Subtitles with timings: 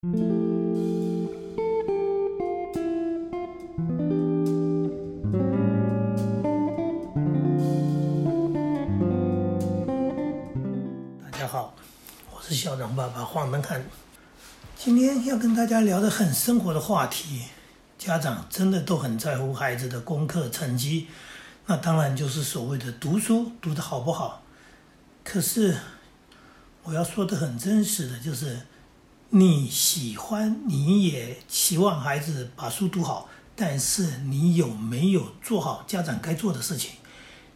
[0.00, 0.08] 大
[11.36, 11.74] 家好，
[12.30, 13.84] 我是校长爸爸黄登汉。
[14.76, 17.42] 今天要跟大家聊的很生活的话题，
[17.98, 21.08] 家长真的都很在乎孩子的功课成绩，
[21.66, 24.44] 那当然就是所谓的读书读得好不好。
[25.24, 25.76] 可是
[26.84, 28.60] 我要说的很真实的就是，
[29.30, 36.92] 你喜欢，你也期望孩子把书读好，但是你有没有做好家长该做的事情？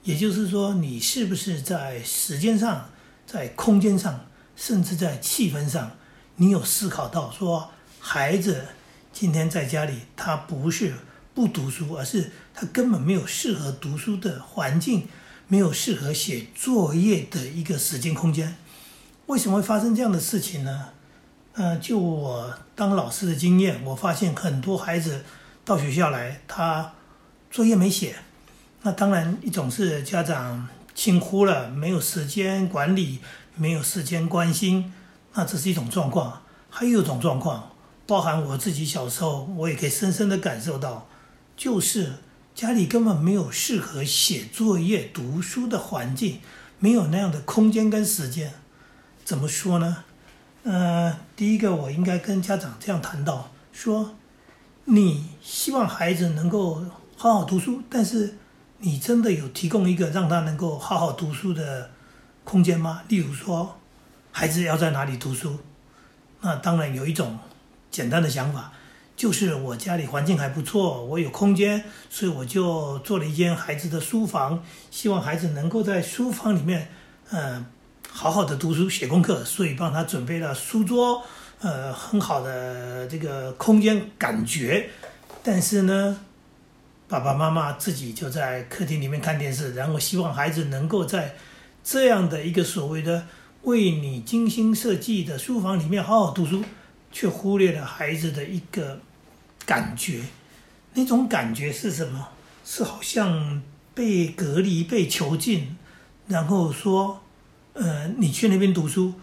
[0.05, 2.91] 也就是说，你是不是在时间上、
[3.27, 5.93] 在空间上，甚至在气氛上，
[6.37, 8.67] 你有思考到说，孩子
[9.11, 10.93] 今天在家里，他不是
[11.35, 15.09] 不读书，而是他根本没有适合读书的环境，
[15.49, 18.57] 没有适合写作业的一个时间空间。
[19.25, 20.91] 为什么会发生这样的事情呢？
[21.55, 25.23] 呃，就我当老师的经验，我发现很多孩子
[25.65, 26.93] 到学校来，他
[27.51, 28.17] 作业没写。
[28.83, 33.21] 那当然，一种是家长轻忽了，没有时间管理，
[33.55, 34.93] 没有时间关心，
[35.35, 36.41] 那这是一种状况。
[36.71, 37.71] 还有一种状况，
[38.07, 41.07] 包含我自己小时候，我也可以深深的感受到，
[41.55, 42.15] 就是
[42.55, 46.41] 家里根本没有适合写作业、读书的环境，
[46.79, 48.55] 没有那样的空间跟时间。
[49.23, 50.05] 怎么说呢？
[50.65, 54.15] 呃，第一个，我应该跟家长这样谈到，说
[54.85, 56.85] 你希望孩子能够
[57.17, 58.37] 好好读书，但是
[58.79, 61.91] 你真的有提供一个让他能够好好读书的
[62.45, 63.03] 空间吗？
[63.09, 63.79] 例如说，
[64.31, 65.59] 孩子要在哪里读书？
[66.41, 67.39] 那当然有一种
[67.91, 68.73] 简单的想法，
[69.17, 76.89] 就是我家里环境还不错，我有空间，所以我就做了一间孩子的书房，希望孩子能够在书房里面，
[77.31, 77.67] 嗯、
[78.15, 81.25] 好好的读书写功课，所以帮他准备了书桌，
[81.61, 84.91] 呃，很好的这个空间感觉。
[85.43, 86.21] 但是呢，
[87.09, 91.35] 爸爸妈妈自己就在客厅里面看电视，然后希望孩子能够在
[91.83, 93.27] 这样的一个所谓的
[93.63, 96.63] 为你精心设计的书房里面好好读书，
[97.11, 99.01] 却忽略了孩子的一个
[99.65, 100.21] 感觉。
[100.93, 102.29] 那种感觉是什么？
[102.65, 103.63] 是好像
[103.95, 105.77] 被隔离、被囚禁，
[106.29, 107.22] 然后说，
[107.75, 109.15] 呃，你去那边读书，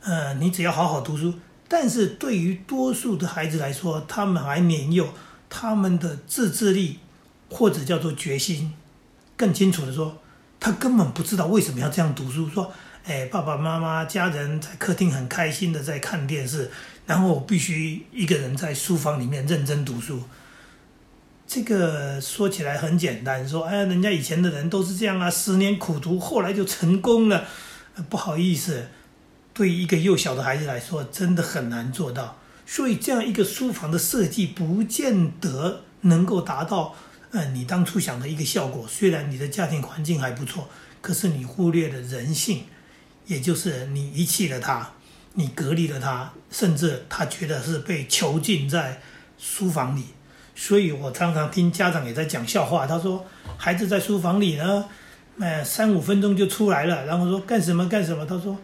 [0.00, 1.34] 呃，你只要好好读书。
[1.68, 5.06] 但是对于多数的孩子来说，他们还年幼，
[5.50, 6.98] 他们的自制力
[7.50, 8.72] 或者叫做决心，
[9.36, 10.16] 更清楚的说，
[10.58, 12.48] 他根本不知道为什么要这样读书。
[12.48, 12.72] 说，
[13.04, 16.70] 哎，爸爸妈妈家人在客厅很开心的在看电视，
[17.04, 20.22] 然后我必须一个人在书房里面认真读书。
[21.46, 27.44] 这个说起来很简单，说，哎，人家以前的人都是这样啊，十年苦读，后来就成功了。
[28.08, 28.88] 不好意思，
[29.52, 32.38] 对一个幼小的孩子来说，真的很难做到。
[32.66, 36.94] 所以，这样一个书房的设计，不见得能够达到，
[37.30, 38.86] 呃，你当初想的一个效果。
[38.86, 40.68] 虽然你的家庭环境还不错，
[41.00, 42.64] 可是你忽略了人性，
[43.26, 44.92] 也就是你遗弃了他，
[45.34, 49.00] 你隔离了他，甚至他觉得是被囚禁在
[49.38, 50.04] 书房里。
[50.54, 53.24] 所以我常常听家长也在讲笑话，他说
[53.56, 54.84] 孩子在书房里呢，
[55.40, 58.26] 哎，三五分钟就出来了，然后说干什么干什么？
[58.26, 58.56] 他说，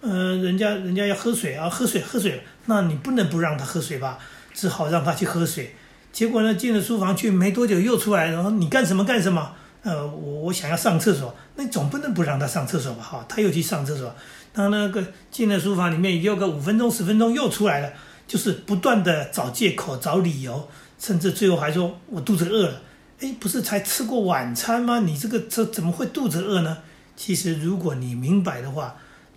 [0.00, 4.18] 呃，人家人家要喝水啊，喝水喝水，那你不能不让他喝水吧？
[4.54, 5.74] 只好让他去喝水。
[6.12, 9.52] 结果呢，进了书房去没多久又出来，然后你干什么干什么？
[9.82, 13.02] 呃，我我想要上厕所，那总不能不让他上厕所吧？
[13.02, 14.14] 哈，他又去上厕所，
[14.52, 17.90] 他那个进了书房里面，又个五分钟十分钟又出来了，
[18.26, 20.68] 就是不断的找借口找理由。
[20.98, 22.82] 甚至最后还说我肚子饿了，
[23.20, 25.00] 哎，不是才吃过晚餐吗？
[25.00, 26.78] 你这个这怎么会肚子饿呢？
[27.16, 28.96] 其实如果你明白的话，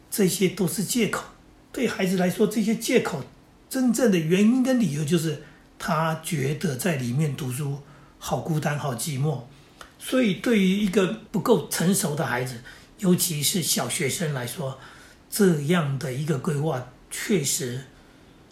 [0.09, 1.25] 这些都是借口。
[1.71, 3.23] 对孩子来说，这些借口
[3.69, 5.43] 真正的原因跟理由就是
[5.77, 7.79] 他觉得在里面读书
[8.19, 9.41] 好孤单、好寂寞。
[9.99, 12.61] 所以对于一个不够成熟的孩子，
[12.99, 14.79] 尤其是小学生来说，
[15.29, 17.83] 这样的一个规划确实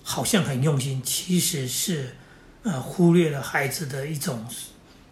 [0.04, 2.16] 好像很用心，其实是。
[2.64, 4.46] 呃，忽略了孩子的一种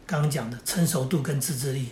[0.09, 1.89] 刚讲的成熟度跟自制力，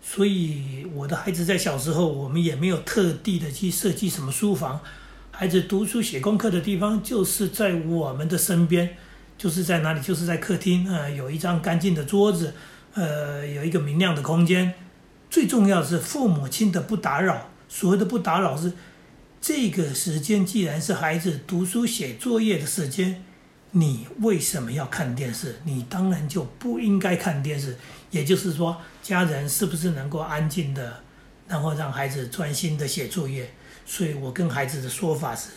[0.00, 4.80] 所以我的孩子在小时候，我们也没有特地的去设计什么书房，
[5.32, 8.96] 孩子读书写功课的地方就是在我们的身边，
[9.36, 12.54] 就是在哪里，就是在客厅，呃，有一张干净的桌子，
[12.94, 14.74] 呃，有一个明亮的空间，
[15.28, 17.50] 最重要是父母亲的不打扰。
[17.68, 18.72] 所谓的不打扰是，
[19.40, 23.24] 这个时间既然是孩子读书写作业的时间。
[23.72, 25.60] 你为什么要看电视？
[25.64, 27.76] 你当然就不应该看电视。
[28.10, 31.00] 也就是说，家人是不是能够安静的，
[31.46, 33.50] 然后让孩子专心的写作业？
[33.84, 35.50] 所以我跟孩子的说法是，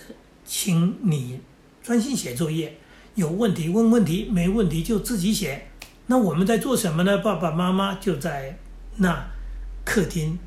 [0.45, 1.39] 请你
[1.81, 2.77] 专心写作业，
[3.15, 5.67] 有问题问问题，没问题就自己写。
[6.07, 7.17] 那我们在做什么呢？
[7.19, 8.57] 爸爸妈妈就在
[8.97, 9.25] 那
[9.85, 10.37] 客厅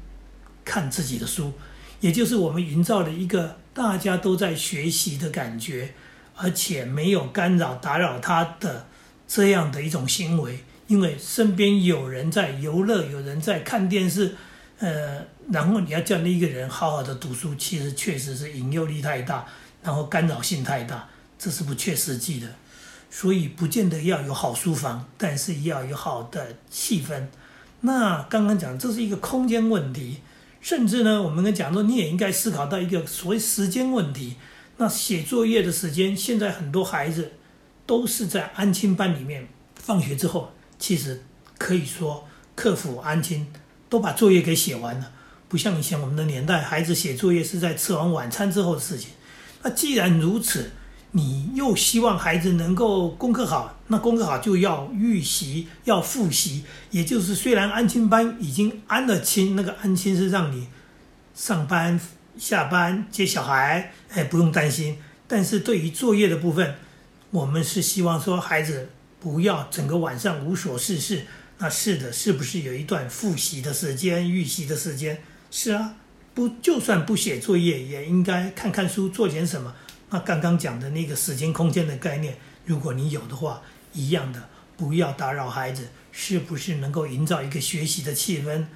[0.62, 1.54] 看自己的书，
[2.00, 5.94] 也就是我们营造了一个大家都在学习的感觉，
[6.36, 8.86] 而且没有干扰打扰他的
[9.26, 10.60] 这样的一种行为。
[10.86, 14.34] 因为身边有人在游乐，有人在看电视，
[14.78, 19.46] 呃，然后你要叫那一个人好好的读书，其实确实是引诱力太大，
[19.82, 21.08] 然后干扰性太大，
[21.38, 22.48] 这是不切实际的。
[23.10, 27.28] 所以不见得要有好书房，但是要有好的气氛。
[27.80, 30.18] 那刚刚讲这是一个空间问题，
[30.60, 34.36] 甚至呢，我们跟讲说你也应该思考到一个所谓时间问题。
[34.76, 37.32] 那写作业的时间，现在很多孩子
[37.86, 40.52] 都是在安亲班里面，放学之后。
[40.76, 41.22] 其实
[41.56, 43.46] 可以说，克服安亲
[43.88, 45.12] 都把作业给写完了，
[45.48, 49.10] 不像以前我们的年代，孩子写作业是在吃完晚餐之后的事情。
[49.62, 50.72] 那既然如此，
[51.12, 56.64] 你又希望孩子能够功课好，那功课好就要预习，要复习。
[56.90, 60.66] 也就是虽然安亲班已经安了亲，那个安亲是让你
[61.34, 61.98] 上班、
[62.38, 64.98] 下班接小孩，哎，不用担心。
[65.26, 66.74] 但是对于作业的部分，
[67.30, 68.90] 我们是希望说孩子。
[69.20, 71.24] 不要整个晚上无所事事，
[71.56, 75.18] 那是的，是不是有一段复习的时间、预习的时间？
[75.50, 75.94] 是啊，
[76.34, 79.74] 不，就算不写作业，也应该看看书，做点什么。
[80.10, 83.62] 那刚刚讲的那个时间、空间的概念，如果你有的话，
[83.94, 84.46] 一样的，
[84.76, 88.66] 不要打扰孩子，是不是能够营造一个学习的气氛，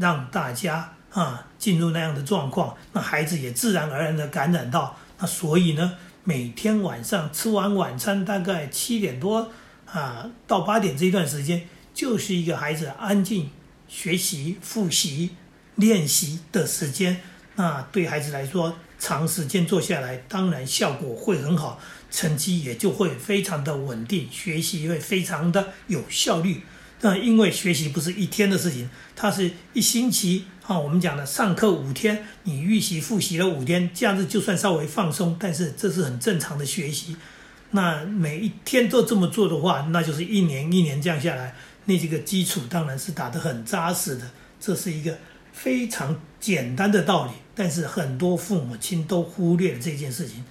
[0.00, 4.96] 让大家啊进入那样的状况，那孩子也自然而然的感染到。
[5.18, 9.50] 那所以呢，每天晚上吃完晚餐，大概七点多。
[9.90, 13.48] 啊，到八点这一段时间，就是一个孩子安静
[13.88, 15.30] 学习、复习、
[15.76, 17.22] 练习的时间。
[17.54, 26.60] 那对孩子来说，长时间做下来，当然效果会很好，成绩也就会非常的稳定，学习会非常的有效率。
[27.00, 30.78] 那因为学习不是一天的事情，它是一星期啊。
[30.78, 37.16] 我们讲的上课五天，你预习、复习了五天，这样子就算稍微放松，但是这是很正常的学习。
[37.72, 41.54] 那每一天都这么做的话，那就是一年一年降下来，
[41.86, 44.30] 那这个基础当然是打得很扎实的。
[44.60, 45.18] 这是一个
[45.52, 50.44] 非常简单的道理，但是很多父母亲都忽略了这件事情。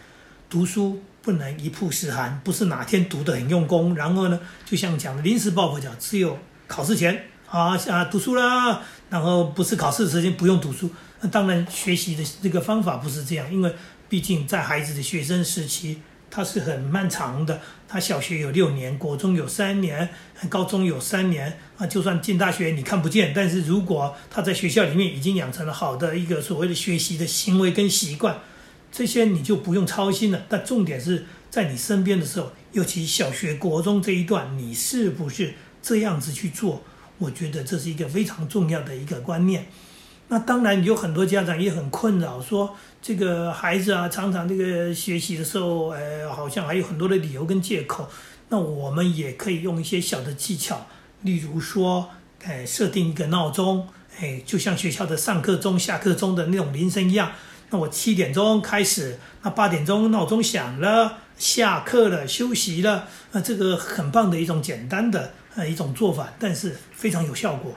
[0.49, 6.37] 读书不能一曝十寒，不是哪天读得很用功，然后呢，就像讲临时抱佛脚，只有
[6.67, 10.89] 考试前啊啊读书啦，然后不是考试的时间不用读书。
[11.21, 13.73] 那当然学习的这个方法不是这样，因为
[14.07, 16.01] 毕竟在孩子的学生时期。
[16.29, 20.09] 它是很漫长的，他小学有六年，国中有三年，
[20.49, 21.87] 高中有三年啊。
[21.87, 28.39] 就算进大学你看不见，但是如果他在学校里面已经养成了好的一个所谓的学习的行为跟习惯，
[28.91, 30.43] 这些你就不用操心了。
[30.49, 36.83] 但重点是在你身边的时候，尤其小学、国中这一段，你是不是这样子去做？
[37.17, 39.67] 我觉得这是一个非常重要的一个观念。
[40.29, 48.09] 那当然有很多家长也很困扰，说这个孩子啊，常常这个学习的时候，呃，好像还有很多的理由跟借口。
[48.49, 50.87] 那我们也可以用一些小的技巧，
[51.21, 52.09] 例如说，
[52.43, 53.87] 哎，设定一个闹钟，
[54.19, 57.31] 哎，就像学校的上课钟、下课钟的那种铃声一样。
[57.69, 67.73] 那我七点钟开始，那八点钟闹钟响了，下课了，休息了，那这个很棒的一种简单的呃一种做法，但是非常有效果。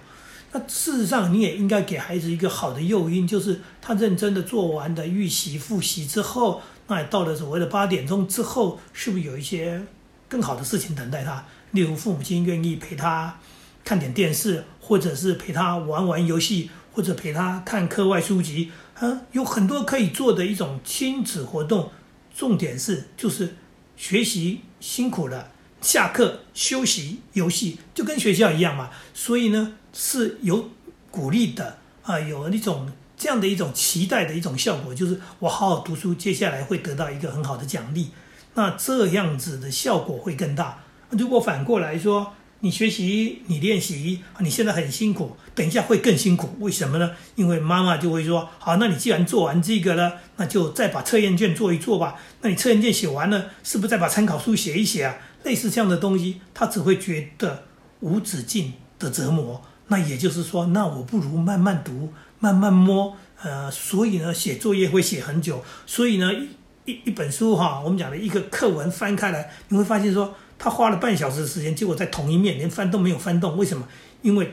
[0.52, 9.80] 那事实上，你也应该给孩子一个好的诱因，就是他认真的做完的预习、复习之后，那到了所谓的八点钟之后，是不是有一些
[10.28, 11.44] 更好的事情等待他？
[11.70, 13.38] 例如，父母亲愿意陪他
[13.84, 21.90] 看点电视，或者是陪他玩玩游戏，或者陪他看课外书籍，啊，有很多可以做的一种亲子活动。
[22.36, 23.54] 重点是，就是
[23.96, 25.52] 学习辛苦了。
[25.80, 30.68] 下课休息游戏就跟学校一样嘛，所以呢是有
[31.10, 38.10] 鼓励的啊，有那种这样的一种期待的一种效果，就是我好好读书，接下来会得到一个很好的奖励，
[38.56, 40.80] 那这样子的效果会更大。
[41.08, 47.12] 如果反过来说，你学习你练习，你现在很辛苦，等一下会更辛苦，为什么呢？
[47.36, 52.16] 因为妈妈就会说，好，那你既然做完这个了，那就再把测验卷做一做吧。
[52.42, 55.16] 那你测验卷写完了，是不是再把参考书写一写啊？
[55.42, 57.64] 类似这样的东西，他只会觉得
[58.00, 59.62] 无止境的折磨。
[59.88, 63.16] 那也就是说，那我不如慢慢读，慢慢摸。
[63.42, 65.64] 呃，所以呢，写作业会写很久。
[65.86, 66.30] 所以呢，
[66.84, 73.56] 一一本书哈，我们讲的一个课文翻开来，你会发现说，他花了半小时的时间，结果在同一面连翻都没有翻动。
[73.56, 73.88] 为什么？
[74.20, 74.52] 因为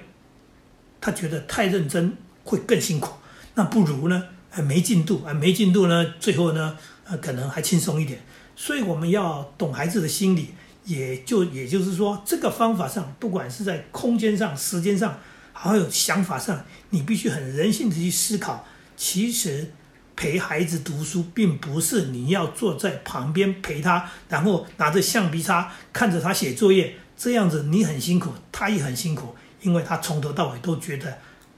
[1.01, 2.15] 他觉得太认真
[2.45, 3.13] 会更辛苦。
[3.55, 4.23] 那不如呢，
[4.63, 8.21] 没进度啊，没进度呢，最后呢，呃，可能还轻松一点。
[8.55, 10.55] 所以我们要懂孩子的心理，
[10.87, 15.19] 也就也就是说，这个方法上，不管是在空间上、时间上，
[15.51, 18.65] 还有想法上，你必须很人性的去思考。
[18.95, 19.69] 其实
[20.15, 31.17] 陪孩子读书，并不是你要坐在旁边陪他，然后拿着橡皮擦看着他写作业，这样子你很辛苦，他也很辛苦，因为他从头到尾都觉得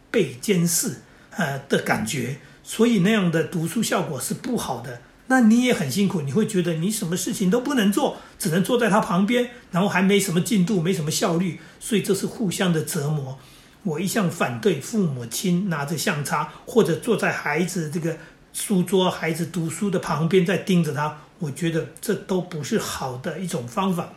[0.10, 5.00] 被监视呃的感觉，所以那样的读书效果是不好的。
[5.32, 13.38] 那你也很辛苦，你会觉得你什么事情都不能做，只能坐在他旁边，然后还没什么进度，没什么效率，所以这是互相的折磨。
[13.84, 18.18] 我一向反对父母亲拿着相叉或者坐在孩子这个
[18.54, 24.10] 书桌、孩子读书的旁边在盯着他，我觉得这都不是好的一种方法。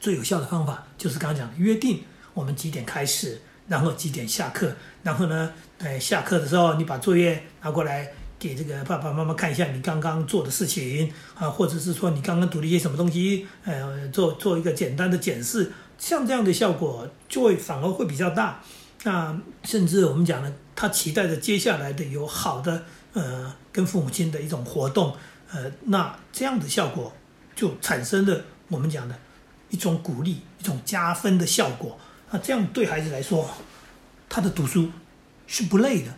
[0.00, 2.02] 最有效的方法就是刚刚讲的约定，
[2.32, 8.10] 我们几点开始，然后几点下课，然后呢，呃，下课的时候你把作业拿过来。
[8.44, 18.62] 给这个爸爸妈妈看一下你刚刚做的事情啊，或者是说你刚刚读了一些什么东西，呃，做做一个简单的检视，像这样的效果就会反而会比较大。
[19.04, 22.84] 那甚至我们讲呢，他期待着接下来的有好的
[23.14, 25.16] 呃跟父母亲的一种活动，
[25.50, 27.10] 呃，那这样的效果
[27.56, 29.18] 就产生了我们讲的
[29.70, 31.98] 一种鼓励、一种加分的效果。
[32.30, 33.48] 那这样对孩子来说，
[34.28, 34.90] 他的读书
[35.46, 36.14] 是不累的。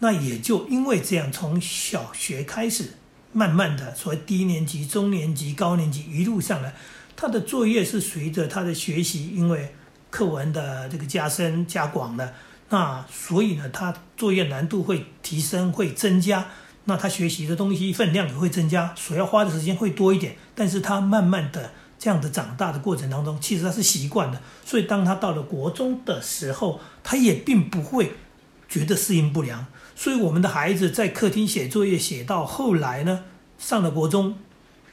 [0.00, 2.94] 那也就因为这样，从小学开始，
[3.32, 6.74] 慢慢的，所谓低年级、中年级、高年级一路上来，
[7.14, 9.74] 他的作业是随着他的学习，因为
[10.08, 12.32] 课文的这个加深加广了，
[12.70, 16.48] 那所以呢，他作业难度会提升，会增加，
[16.86, 20.34] 那他学习的东西分量也会增加，所要花的时间会多一点。
[20.54, 28.14] 但是他慢慢的这样的长大的过程当中，其实他是习惯的，所以当他到了国中的时候，他也并不会
[28.66, 29.66] 觉得适应不良。
[30.00, 33.22] 所以我们的孩子在客厅写作业写到后来呢，
[33.58, 34.34] 上了国中，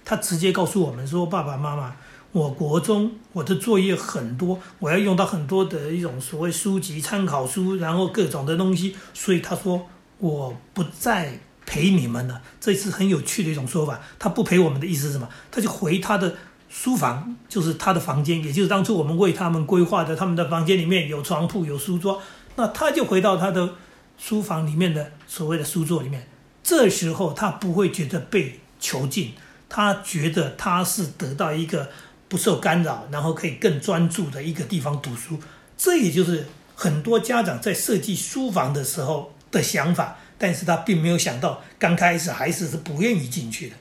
[0.04, 1.96] 他直接告诉我们说：“爸爸妈妈，
[2.34, 9.88] 我国中我的作业很多，我要用到很多的一种所谓书籍、参考书，然后各种的东西。”所以他说
[10.20, 14.02] ：“我不再陪你们了。”这是很有趣的一种说法。
[14.20, 15.30] 他不陪我们的意思是什么？
[15.50, 16.36] 他就回他的
[16.68, 22.22] 书房，就是他的房间，也就是当初我们为他们规划的，他们的房间里面有床铺、有书桌，
[22.58, 23.70] 那他就回到他的。
[24.17, 26.27] 书房里面的所谓的书桌里面，
[26.63, 29.33] 这时候他不会觉得被囚禁，
[29.69, 31.89] 他觉得他是得到一个
[32.27, 35.39] 不受干扰，然后可以更专注的一个地方读书。
[35.77, 43.75] 这也就是很多家长在设计书房的时候的想法，但是他并没有想到，刚开始孩子是不愿意进去的。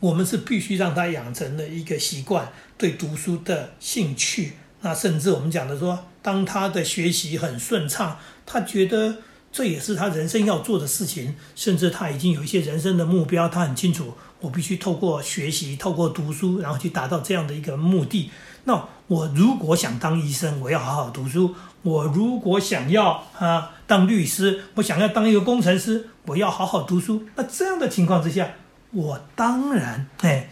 [0.00, 4.54] 我们是必须让他养成了一个习惯，对读书的兴趣。
[4.80, 9.18] 那甚至我们讲的说，当他的学习很顺畅，他觉得。
[9.50, 18.30] 这也是他人生要做的事情，甚至他已经有一些人生的目标，他很清楚，我必须透过学习，透过读书，然后去达到这样的一个目的。
[18.64, 27.24] 那我如果想当医生，我要好好读书；我如果想要啊当律师，我想要当一个工程师，我要好好读书。
[27.34, 28.52] 那这样的情况之下，
[28.90, 30.50] 我当然哎，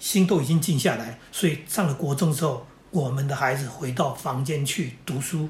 [0.00, 1.20] 心都已经静下来。
[1.30, 5.48] 所以上了国中之后，我们的孩子回到房间去读书，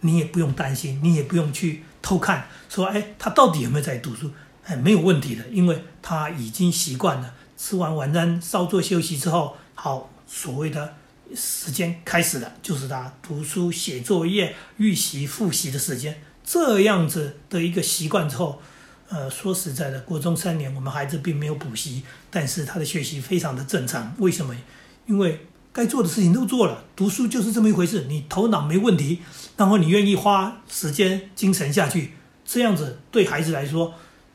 [0.00, 1.84] 你也不用担心，你也不用去。
[2.08, 4.30] 偷看，说哎，他到底有没有在读书？
[4.64, 7.34] 哎，没有问题的，因为他已经习惯了。
[7.58, 10.94] 吃完晚餐稍作休息之后，好，所谓的
[11.34, 16.18] 时间开始了，就是他读书、写作业、预习、复习的时间。
[16.42, 18.62] 这样子的一个习惯之后，
[19.10, 24.14] 呃，说实在的，国中三年我们孩子并没有补习，但是他的学习非常的正常。
[24.16, 24.56] 为什么？
[25.04, 25.44] 因为。
[25.70, 28.06] 该做的事情都做了，读书就是这么一回事。
[28.08, 29.20] 你头脑没问题，
[29.58, 32.14] 然后你愿意花时间、精神下去，
[32.46, 33.92] 这样子对孩子来说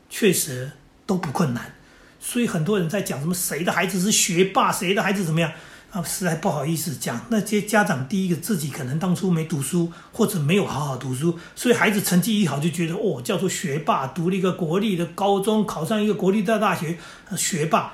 [0.08, 0.70] 确实
[1.04, 1.74] 都不困难。
[2.20, 5.50] 所以很多人在讲什么谁的孩子是学霸，谁的孩子怎么样
[5.90, 6.02] 啊？
[6.02, 16.98] 实在不好意思讲，那些家长第一个自己可能当初没读书，或者没有好好读书，所以孩子成绩一好就觉得哦叫做学霸，读了一个国立的高中，考上一个国立的大学，
[17.36, 17.92] 学霸。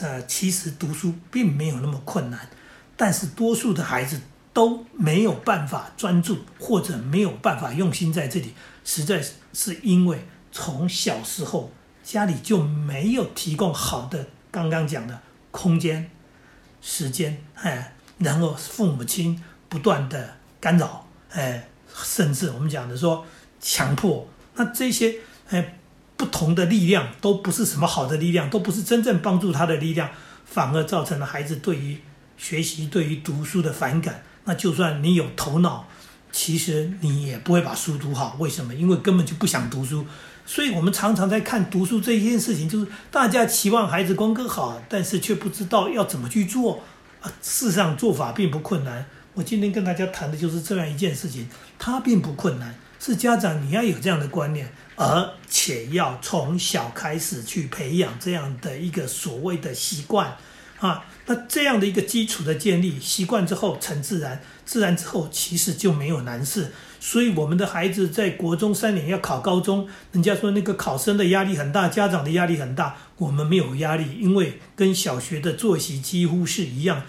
[0.00, 2.48] 呃，其实读书并没有那么困难。
[2.94, 4.20] 但是多数的孩子
[4.52, 8.52] 都没有办法专注，或者没有办法用心在这里，
[8.84, 11.72] 实在是因为从小时候
[12.04, 16.10] 家里就没有提供好的刚刚讲的空间、
[16.80, 23.24] 时间，哎，然后父母亲不断的干扰，哎，甚至我们讲的说
[23.60, 25.16] 强迫，那这些
[25.48, 25.78] 哎
[26.16, 30.10] 不同的力量都不是什么好的力量，都不是真正帮助他的力量，
[30.44, 31.98] 反而造成了孩子对于。
[32.38, 35.86] 学习对于读书的反感，那就算你有头脑，
[36.30, 38.36] 其实你也不会把书读好。
[38.38, 38.74] 为什么？
[38.74, 40.04] 因为根本就不想读书。
[40.44, 46.82] 所以我们常常在看读书这一件事情，就是大家期望孩子功课好，但是却不知道要怎么去做。
[47.20, 49.06] 啊，事实上做法并不困难。
[49.34, 52.74] 我今天跟大家谈的就是这样一件事情，它并不困难。
[52.98, 60.36] 是家长你要有这样的观念，而且要从小开始去培养这样的一个所谓的习惯。
[60.82, 66.72] 啊，那这样的一个基础的建立，习惯之后成自然，自然之后其实就没有难事。
[66.98, 77.04] 所以我们的孩子在国中三年要考高中，人家说那个考生的压力很大，家长的压力很大，我们没有压力，因为跟小学的作息几乎是一样，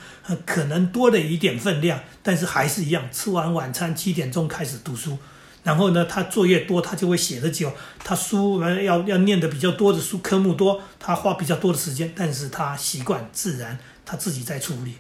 [0.46, 5.18] 可能多了一点分量，但是还是一样，吃完晚餐七点钟开始读书。
[5.64, 7.72] 然后呢，他作业多，他就会写的久。
[8.04, 12.14] 他书要要念的比较多的书，科目多，他花比较多的时间。
[12.16, 14.96] 但是他习惯自然，他自己在处理。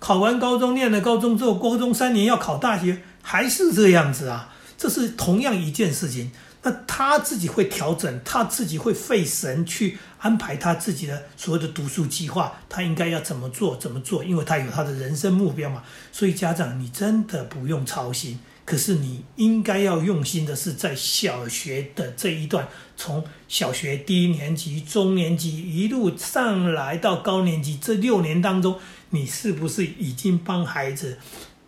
[0.00, 4.52] 考完高中，念了高中之后，高中三年要考大学，还是这样子啊？
[4.76, 6.32] 这是同样一件事情。
[6.64, 12.52] 那他自己会调整，他自己会费神去安排他自己的所谓的读书计划。
[12.68, 14.24] 他应该要怎么做，怎么做？
[14.24, 15.82] 因为他有他的人生目标嘛。
[16.10, 18.40] 所以家长，你真的不用操心。
[18.64, 28.78] 可是你应该要用心的是，在小学的这一段，从小学低年级、中年级一路上来到高年级这六年当中，
[29.10, 31.18] 你是不是已经帮孩子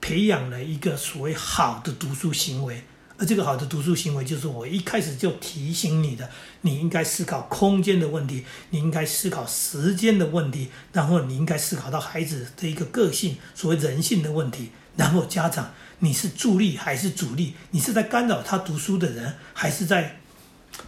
[0.00, 2.84] 培养了一个所谓好的读书行为？
[3.16, 15.72] 而这个好的读书行为，就是我一开始就提醒你的，你应该思考空间的问题，你应该思考时间的问题，然后你应该思考到孩子的一个个性，所谓人性的问题，然后家长。
[16.04, 17.54] 你是助力还是主力？
[17.70, 20.20] 你是在干扰他读书的人，还是在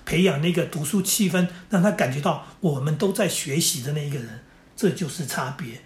[0.04, 4.40] 培养那个读书气氛，让他感觉到我们都在学习的那一个人？
[4.76, 5.80] 这就是差别。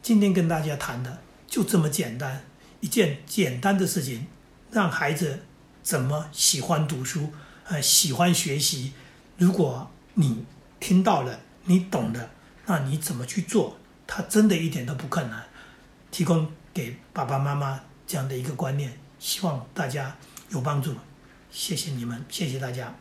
[0.00, 2.44] 今天跟大家谈的就这么简单，
[2.78, 4.28] 一件简单的事情，
[4.70, 5.42] 让孩子
[5.82, 7.32] 怎么喜欢读书，
[7.64, 8.92] 呃，喜欢学习。
[9.36, 10.44] 如果你
[10.78, 12.30] 听到了，你懂了，
[12.66, 13.78] 那你怎么去做？
[14.06, 15.44] 他真的一点都不困难。
[16.12, 17.80] 提供给爸爸妈妈。
[18.06, 20.16] 这样的一个观念，希望大家
[20.50, 20.94] 有帮助。
[21.50, 22.94] 谢谢你们，谢谢大家。